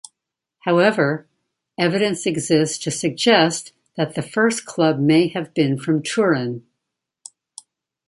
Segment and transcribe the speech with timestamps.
[0.61, 1.27] However,
[1.77, 6.65] evidence exists to suggest that the first club may have been from Turin.